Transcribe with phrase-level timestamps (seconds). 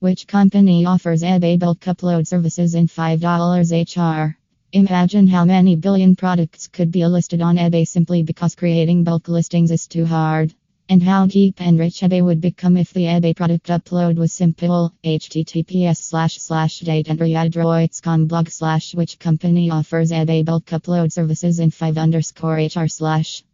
[0.00, 3.18] Which company offers eBay bulk upload services in $5
[3.72, 4.36] HR?
[4.72, 9.72] Imagine how many billion products could be listed on eBay simply because creating bulk listings
[9.72, 10.54] is too hard.
[10.88, 14.92] And how deep and rich eBay would become if the eBay product upload was simple.
[15.02, 21.98] https slash slash dateandreadroits.com blog slash which company offers eBay bulk upload services in 5
[21.98, 23.42] underscore hr slash